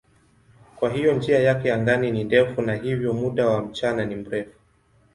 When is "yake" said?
1.39-1.73